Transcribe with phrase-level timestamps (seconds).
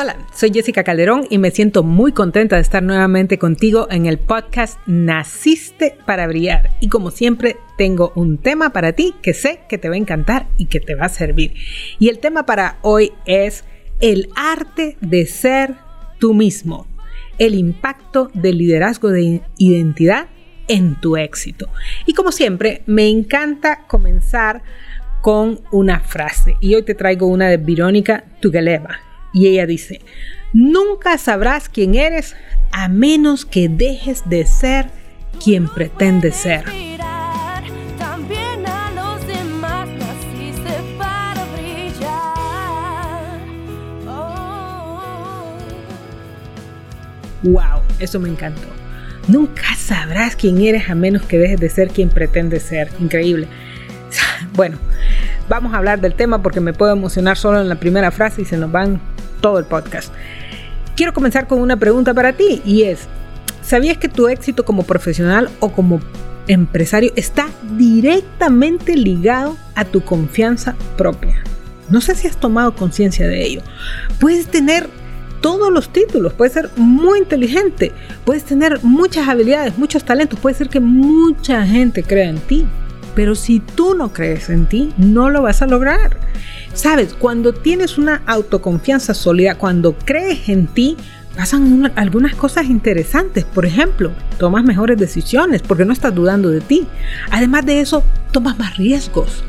[0.00, 4.16] Hola, soy Jessica Calderón y me siento muy contenta de estar nuevamente contigo en el
[4.16, 6.70] podcast Naciste para Brillar.
[6.80, 10.46] Y como siempre, tengo un tema para ti que sé que te va a encantar
[10.56, 11.52] y que te va a servir.
[11.98, 13.64] Y el tema para hoy es
[14.00, 15.74] el arte de ser
[16.18, 16.86] tú mismo,
[17.36, 20.28] el impacto del liderazgo de identidad
[20.68, 21.68] en tu éxito.
[22.06, 24.62] Y como siempre, me encanta comenzar
[25.20, 26.56] con una frase.
[26.62, 30.00] Y hoy te traigo una de Verónica Tugeleva y ella dice,
[30.52, 32.36] nunca sabrás quién eres
[32.72, 34.86] a menos que dejes de ser
[35.42, 36.64] quien pretendes ser.
[47.42, 48.68] Wow, eso me encantó.
[49.26, 52.90] Nunca sabrás quién eres a menos que dejes de ser quien pretendes ser.
[53.00, 53.48] Increíble.
[54.54, 54.78] Bueno,
[55.48, 58.44] vamos a hablar del tema porque me puedo emocionar solo en la primera frase y
[58.46, 59.00] se nos van
[59.40, 60.12] todo el podcast.
[60.96, 63.08] Quiero comenzar con una pregunta para ti y es,
[63.62, 66.00] ¿sabías que tu éxito como profesional o como
[66.46, 71.42] empresario está directamente ligado a tu confianza propia?
[71.88, 73.62] No sé si has tomado conciencia de ello.
[74.20, 74.88] Puedes tener
[75.40, 77.92] todos los títulos, puedes ser muy inteligente,
[78.24, 82.66] puedes tener muchas habilidades, muchos talentos, puede ser que mucha gente crea en ti,
[83.14, 86.16] pero si tú no crees en ti, no lo vas a lograr.
[86.74, 90.96] Sabes, cuando tienes una autoconfianza sólida, cuando crees en ti,
[91.36, 93.44] pasan algunas cosas interesantes.
[93.44, 96.86] Por ejemplo, tomas mejores decisiones porque no estás dudando de ti.
[97.30, 99.42] Además de eso, tomas más riesgos.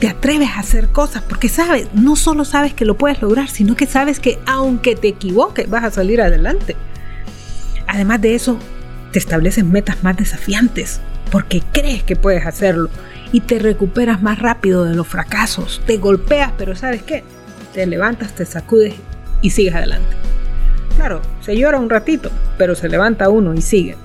[0.00, 3.76] Te atreves a hacer cosas porque sabes, no solo sabes que lo puedes lograr, sino
[3.76, 6.76] que sabes que aunque te equivoques, vas a salir adelante.
[7.86, 8.58] Además de eso,
[9.12, 11.00] te estableces metas más desafiantes
[11.34, 12.88] porque crees que puedes hacerlo
[13.32, 15.82] y te recuperas más rápido de los fracasos.
[15.84, 17.24] Te golpeas, pero ¿sabes qué?
[17.72, 18.94] Te levantas, te sacudes
[19.42, 20.14] y sigues adelante.
[20.94, 23.96] Claro, se llora un ratito, pero se levanta uno y sigue.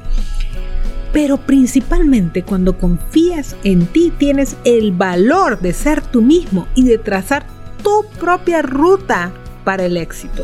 [1.14, 6.98] Pero principalmente cuando confías en ti tienes el valor de ser tú mismo y de
[6.98, 7.46] trazar
[7.84, 9.32] tu propia ruta
[9.70, 10.44] para el éxito.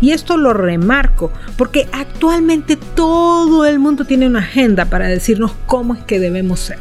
[0.00, 5.94] Y esto lo remarco porque actualmente todo el mundo tiene una agenda para decirnos cómo
[5.94, 6.78] es que debemos ser.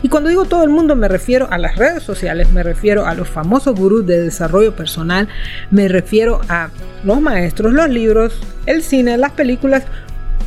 [0.00, 3.14] Y cuando digo todo el mundo me refiero a las redes sociales, me refiero a
[3.14, 5.28] los famosos gurús de desarrollo personal,
[5.70, 6.70] me refiero a
[7.04, 9.82] los maestros, los libros, el cine, las películas.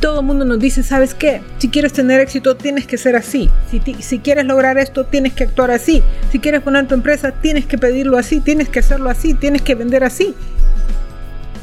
[0.00, 1.42] Todo el mundo nos dice, ¿sabes qué?
[1.58, 3.50] Si quieres tener éxito, tienes que ser así.
[3.70, 6.02] Si, si quieres lograr esto, tienes que actuar así.
[6.32, 9.76] Si quieres poner tu empresa, tienes que pedirlo así, tienes que hacerlo así, tienes que
[9.76, 10.34] vender así.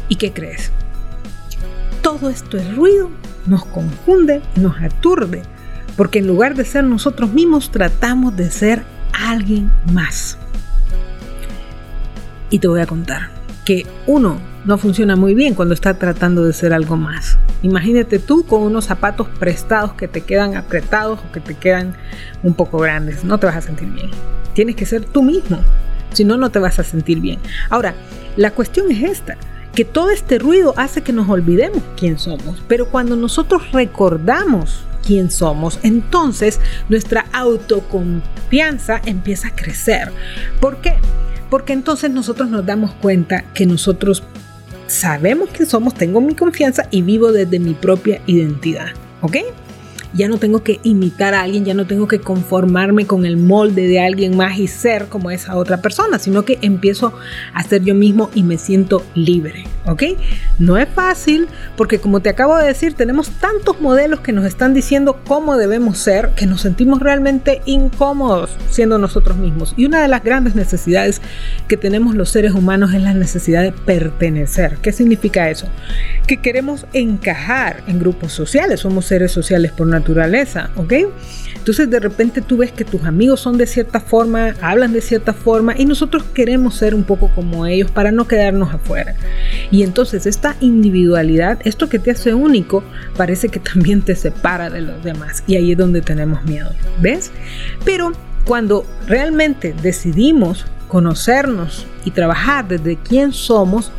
[0.08, 0.72] ¿Y qué crees?
[2.02, 3.10] Todo esto es ruido,
[3.48, 5.44] nos confunde, nos aturde
[5.96, 8.84] porque en lugar de ser nosotros mismos tratamos de ser
[9.14, 10.38] alguien más.
[12.50, 13.30] Y te voy a contar
[13.64, 17.38] que uno no funciona muy bien cuando está tratando de ser algo más.
[17.64, 21.96] Imagínate tú con unos zapatos prestados que te quedan apretados o que te quedan
[22.44, 23.24] un poco grandes.
[23.24, 24.12] No te vas a sentir bien.
[24.54, 25.60] Tienes que ser tú mismo.
[26.14, 27.40] Si no, no te vas a sentir bien.
[27.70, 27.96] Ahora,
[28.38, 29.38] la cuestión es esta
[29.76, 35.30] que todo este ruido hace que nos olvidemos quién somos, pero cuando nosotros recordamos quién
[35.30, 40.12] somos, entonces nuestra autoconfianza empieza a crecer.
[40.62, 40.94] ¿Por qué?
[41.50, 44.24] Porque entonces nosotros nos damos cuenta que nosotros
[44.88, 48.88] sabemos quién somos, tengo mi confianza y vivo desde mi propia identidad.
[49.22, 49.38] ¿Ok?
[50.16, 53.88] Ya no tengo que imitar a alguien, ya no tengo que conformarme con el molde
[53.88, 57.14] de alguien más y ser como esa otra persona, sino que empiezo
[57.54, 60.04] a ser yo mismo y me siento libre, ¿ok?
[60.58, 64.74] No es fácil porque como te acabo de decir, tenemos tantos modelos que nos están
[64.74, 69.74] diciendo cómo debemos ser que nos sentimos realmente incómodos siendo nosotros mismos.
[69.76, 71.22] Y una de las grandes necesidades
[71.68, 74.78] que tenemos los seres humanos es la necesidad de pertenecer.
[74.82, 75.68] ¿Qué significa eso?
[76.26, 80.94] Que queremos encajar en grupos sociales, somos seres sociales por naturaleza naturaleza, ¿ok?
[81.56, 85.34] Entonces de repente tú ves que tus amigos son de cierta forma, hablan de cierta
[85.34, 89.16] forma y nosotros queremos ser un poco como ellos para no quedarnos afuera.
[89.72, 92.84] Y entonces esta individualidad, esto que te hace único,
[93.18, 96.70] parece que también te separa de los demás y ahí es donde tenemos miedo,
[97.02, 97.32] ¿ves?
[97.84, 98.12] Pero
[98.46, 103.92] cuando realmente decidimos conocernos y trabajar desde quién somos,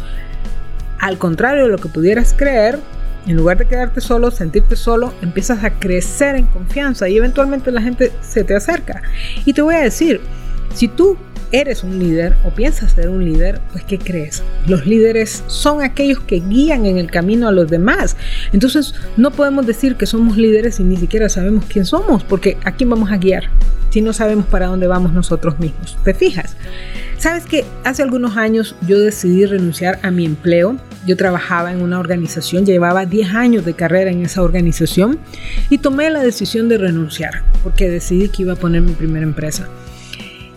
[1.01, 2.79] al contrario de lo que pudieras creer,
[3.27, 7.83] en lugar de quedarte solo, sentirte solo, empiezas a crecer en confianza y eventualmente la
[7.83, 9.03] gente se te acerca.
[9.45, 10.21] Y te voy a decir,
[10.75, 11.17] si tú
[11.53, 14.43] eres un líder o piensas ser un líder, pues ¿qué crees?
[14.67, 18.17] Los líderes son aquellos que guían en el camino a los demás.
[18.53, 22.73] Entonces no podemos decir que somos líderes y ni siquiera sabemos quién somos, porque ¿a
[22.73, 23.45] quién vamos a guiar
[23.91, 25.97] si no sabemos para dónde vamos nosotros mismos?
[26.05, 26.57] ¿Te fijas?
[27.19, 30.77] Sabes que hace algunos años yo decidí renunciar a mi empleo.
[31.07, 35.19] Yo trabajaba en una organización, llevaba 10 años de carrera en esa organización
[35.71, 39.67] y tomé la decisión de renunciar porque decidí que iba a poner mi primera empresa.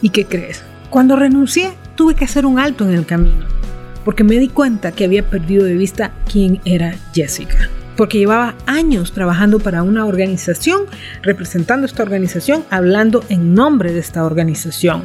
[0.02, 0.64] ¿Y qué crees?
[0.90, 3.46] Cuando renuncié tuve que hacer un alto en el camino
[4.04, 9.12] porque me di cuenta que había perdido de vista quién era Jessica porque llevaba años
[9.12, 10.84] trabajando para una organización,
[11.22, 15.04] representando esta organización, hablando en nombre de esta organización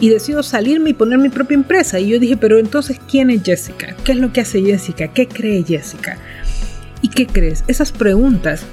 [0.00, 2.00] y decido salirme y poner mi propia empresa.
[2.00, 3.94] Y yo dije, pero entonces, ¿quién es Jessica?
[4.02, 5.08] ¿Qué es lo que hace Jessica?
[5.08, 6.18] ¿Qué cree Jessica?
[7.02, 7.64] ¿Y qué crees?
[7.68, 8.64] Esas preguntas,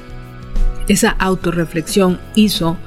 [0.88, 2.78] esa autorreflexión hizo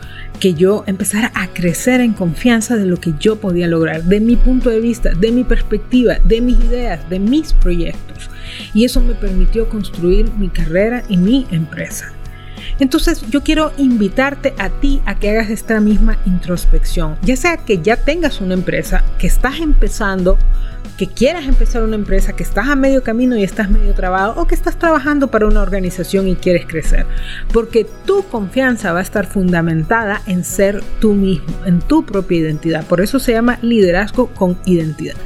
[0.41, 4.37] que yo empezara a crecer en confianza de lo que yo podía lograr, de mi
[4.37, 8.31] punto de vista, de mi perspectiva, de mis ideas, de mis proyectos.
[8.73, 12.15] Y eso me permitió construir mi carrera y mi empresa.
[12.81, 17.79] Entonces yo quiero invitarte a ti a que hagas esta misma introspección, ya sea que
[17.79, 20.39] ya tengas una empresa, que estás empezando,
[20.97, 24.47] que quieras empezar una empresa, que estás a medio camino y estás medio trabado o
[24.47, 27.07] que estás trabajando para una organización y quieres crecer.
[27.53, 32.85] Porque tu confianza va a estar fundamentada en ser tú mismo, en tu propia identidad.
[32.85, 35.17] Por eso se llama liderazgo con identidad.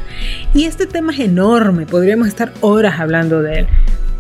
[0.55, 3.67] Y este tema es enorme, podríamos estar horas hablando de él.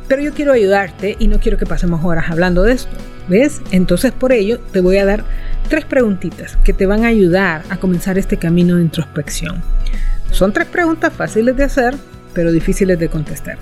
[0.08, 2.96] Pero yo quiero ayudarte y no quiero que pasemos horas hablando de esto.
[3.28, 3.62] ¿Ves?
[3.70, 5.24] Entonces por ello te voy a dar
[5.68, 9.62] tres preguntitas que te van a ayudar a comenzar este camino de introspección.
[10.30, 11.94] Son tres preguntas fáciles de hacer,
[12.34, 13.56] pero difíciles de contestar.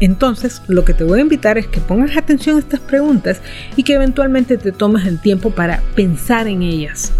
[0.00, 3.40] Entonces, lo que te voy a invitar es que pongas atención a estas preguntas
[3.76, 7.12] y que eventualmente te tomes el tiempo para pensar en ellas,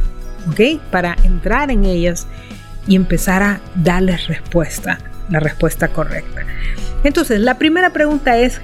[0.48, 0.80] ¿ok?
[0.90, 2.26] Para entrar en ellas
[2.86, 4.98] y empezar a darles respuesta,
[5.30, 6.42] la respuesta correcta.
[7.02, 8.60] Entonces, la primera pregunta es,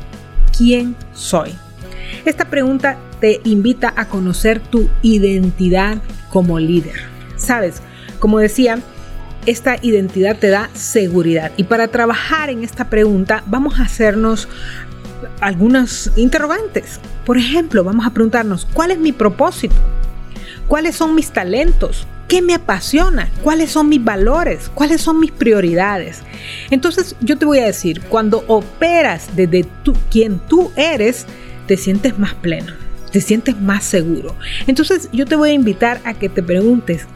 [0.56, 1.54] ¿quién soy?
[2.24, 7.00] Esta pregunta te invita a conocer tu identidad como líder.
[7.36, 7.82] Sabes,
[8.18, 8.78] como decía,
[9.46, 11.52] esta identidad te da seguridad.
[11.56, 14.48] Y para trabajar en esta pregunta vamos a hacernos
[15.40, 17.00] algunos interrogantes.
[17.24, 19.74] Por ejemplo, vamos a preguntarnos, ¿cuál es mi propósito?
[20.68, 22.06] ¿Cuáles son mis talentos?
[22.28, 23.30] ¿Qué me apasiona?
[23.42, 24.70] ¿Cuáles son mis valores?
[24.72, 26.22] ¿Cuáles son mis prioridades?
[26.70, 29.66] Entonces yo te voy a decir, cuando operas desde
[30.10, 31.26] quien tú eres,
[31.66, 32.72] te sientes más pleno,
[33.10, 34.34] te sientes más seguro.
[34.66, 37.06] Entonces yo te voy a invitar a que te preguntes,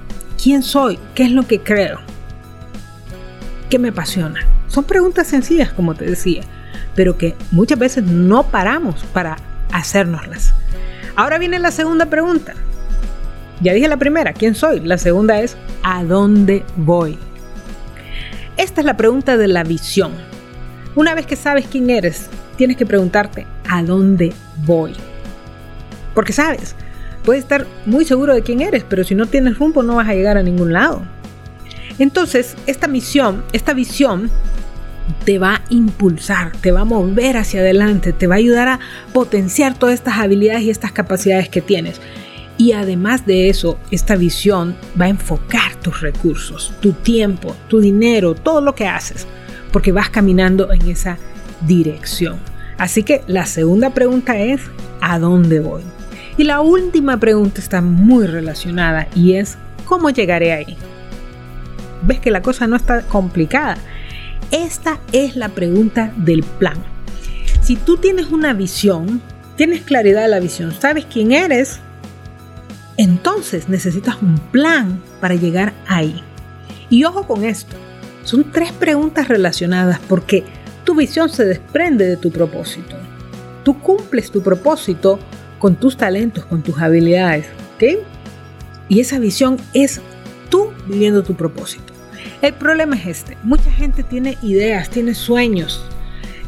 [0.43, 0.98] ¿quién soy?
[1.14, 2.00] ¿Qué es lo que creo?
[3.70, 4.40] ¿Qué me apasiona?
[4.69, 6.43] Son preguntas sencillas, como te decía,
[6.94, 9.37] pero que muchas veces no paramos para
[9.72, 10.54] hacérnoslas.
[11.16, 12.54] Ahora viene la segunda pregunta.
[13.60, 14.81] Ya dije la primera, ¿quién soy?
[14.81, 17.19] La segunda es, ¿a dónde voy?
[18.56, 20.12] Esta es la pregunta de la visión.
[20.94, 24.33] Una vez que sabes quién eres, tienes que preguntarte, ¿a dónde
[24.65, 24.93] voy?
[26.15, 26.75] Porque sabes,
[27.25, 30.15] puedes estar muy seguro de quién eres, pero si no tienes rumbo no vas a
[30.15, 31.03] llegar a ningún lado.
[31.99, 34.31] Entonces, esta misión, esta visión
[35.25, 38.81] te va a impulsar, te va a mover hacia adelante, te va a ayudar a
[39.13, 42.01] potenciar todas estas habilidades y estas capacidades que tienes.
[42.59, 48.35] Y además de eso, esta visión va a enfocar tus recursos, tu tiempo, tu dinero,
[48.35, 49.27] todo lo que haces,
[49.73, 51.19] porque vas caminando en esa
[51.67, 52.39] dirección.
[52.78, 54.61] Así que la segunda pregunta es,
[55.00, 55.82] ¿a dónde voy?
[56.37, 59.56] Y la última pregunta está muy relacionada y es,
[59.87, 60.76] ¿cómo llegaré ahí?
[62.02, 63.78] Ves que la cosa no está complicada.
[64.50, 66.77] Esta es la pregunta del plan.
[67.62, 69.22] Si tú tienes una visión,
[69.56, 71.81] tienes claridad de la visión, sabes quién eres,
[72.98, 76.22] entonces necesitas un plan para llegar ahí.
[76.91, 77.77] Y ojo con esto,
[78.24, 80.44] son tres preguntas relacionadas porque
[80.86, 82.96] tu visión se desprende de tu propósito.
[83.64, 85.19] Tú cumples tu propósito
[85.58, 87.98] con tus talentos, con tus habilidades, ¿ok?
[88.88, 90.00] Y esa visión es
[90.48, 91.93] tú viviendo tu propósito.
[92.40, 95.84] El problema es este, mucha gente tiene ideas, tiene sueños,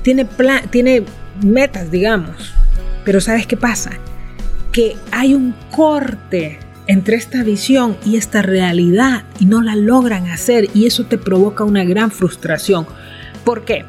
[0.03, 0.27] tiene,
[0.71, 1.03] tiene
[1.43, 2.55] metas, digamos,
[3.05, 3.91] pero ¿sabes qué pasa?
[4.71, 10.69] Que hay un corte entre esta visión y esta realidad y no la logran hacer
[10.75, 12.87] y eso te provoca una gran frustración.
[13.45, 13.85] ¿Por qué?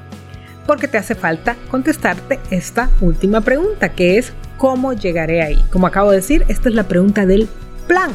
[0.69, 5.65] Porque te hace falta contestarte esta última pregunta, que es ¿cómo llegaré ahí?
[5.71, 7.49] Como acabo de decir, esta es la pregunta del
[7.87, 8.11] plan.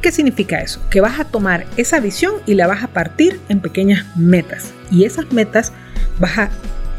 [0.00, 0.80] ¿Qué significa eso?
[0.90, 4.72] Que vas a tomar esa visión y la vas a partir en pequeñas metas.
[4.92, 5.72] Y esas metas
[6.20, 6.50] vas a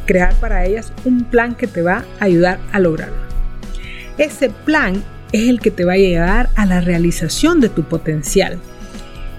[0.05, 3.15] crear para ellas un plan que te va a ayudar a lograrlo.
[4.17, 8.59] Ese plan es el que te va a llevar a la realización de tu potencial.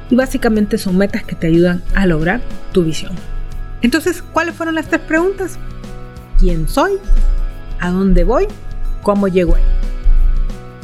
[0.08, 2.40] Y básicamente son metas que te ayudan a lograr
[2.72, 3.12] tu visión.
[3.82, 5.58] Entonces, ¿cuáles fueron las tres preguntas?
[6.40, 6.92] ¿Quién soy?
[7.80, 8.46] ¿A dónde voy?
[9.02, 9.62] ¿Cómo llego ahí?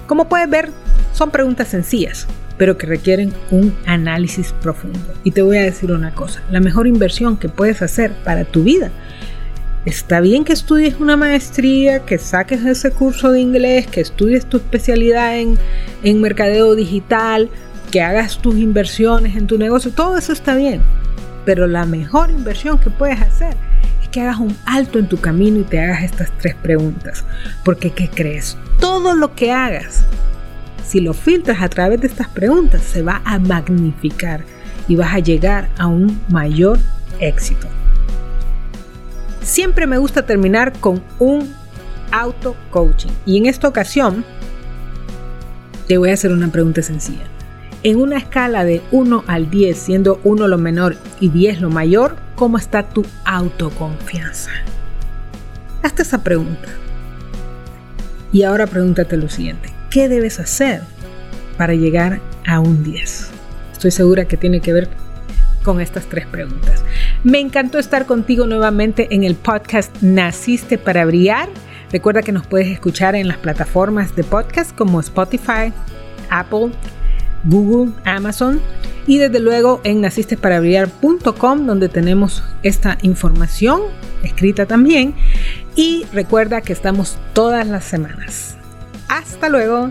[0.06, 0.70] Como puedes ver,
[1.12, 5.00] son preguntas sencillas, pero que requieren un análisis profundo.
[5.24, 8.62] Y te voy a decir una cosa, la mejor inversión que puedes hacer para tu
[8.62, 8.90] vida
[9.84, 14.56] Está bien que estudies una maestría, que saques ese curso de inglés, que estudies tu
[14.56, 15.58] especialidad en,
[16.02, 17.50] en mercadeo digital,
[17.90, 20.80] que hagas tus inversiones en tu negocio, todo eso está bien.
[21.44, 23.56] Pero la mejor inversión que puedes hacer
[24.02, 27.24] es que hagas un alto en tu camino y te hagas estas tres preguntas.
[27.64, 28.56] Porque, ¿qué crees?
[28.80, 30.04] Todo lo que hagas,
[30.86, 34.44] si lo filtras a través de estas preguntas, se va a magnificar
[34.88, 36.78] y vas a llegar a un mayor
[37.20, 37.68] éxito.
[39.42, 41.54] Siempre me gusta terminar con un
[42.10, 44.24] auto coaching y en esta ocasión
[45.86, 47.24] te voy a hacer una pregunta sencilla.
[47.86, 52.16] En una escala de 1 al 10, siendo 1 lo menor y 10 lo mayor,
[52.34, 54.50] ¿cómo está tu autoconfianza?
[55.82, 56.66] Hazte esa pregunta.
[58.32, 59.68] Y ahora pregúntate lo siguiente.
[59.90, 60.80] ¿Qué debes hacer
[61.58, 63.28] para llegar a un 10?
[63.72, 64.88] Estoy segura que tiene que ver
[65.62, 66.82] con estas tres preguntas.
[67.22, 71.50] Me encantó estar contigo nuevamente en el podcast Naciste para Brillar.
[71.92, 75.70] Recuerda que nos puedes escuchar en las plataformas de podcast como Spotify,
[76.30, 76.72] Apple,
[77.44, 78.60] Google, Amazon
[79.06, 83.82] y desde luego en nacistesparabrillar.com donde tenemos esta información
[84.22, 85.14] escrita también.
[85.76, 88.56] Y recuerda que estamos todas las semanas.
[89.08, 89.90] Hasta luego.